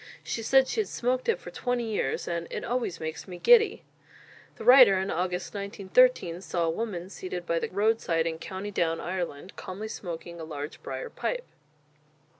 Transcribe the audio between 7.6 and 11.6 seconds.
roadside in County Down, Ireland, calmly smoking a large briar pipe.